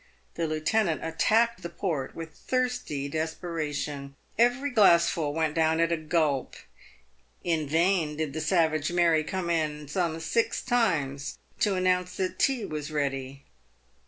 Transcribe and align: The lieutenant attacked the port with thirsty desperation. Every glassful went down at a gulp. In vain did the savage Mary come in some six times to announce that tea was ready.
The 0.33 0.47
lieutenant 0.47 1.05
attacked 1.05 1.61
the 1.61 1.69
port 1.69 2.15
with 2.15 2.33
thirsty 2.33 3.07
desperation. 3.07 4.15
Every 4.35 4.71
glassful 4.71 5.31
went 5.31 5.53
down 5.53 5.79
at 5.79 5.91
a 5.91 5.97
gulp. 5.97 6.55
In 7.43 7.67
vain 7.67 8.17
did 8.17 8.33
the 8.33 8.41
savage 8.41 8.91
Mary 8.91 9.23
come 9.23 9.51
in 9.51 9.87
some 9.87 10.19
six 10.19 10.63
times 10.63 11.37
to 11.59 11.75
announce 11.75 12.17
that 12.17 12.39
tea 12.39 12.65
was 12.65 12.89
ready. 12.89 13.43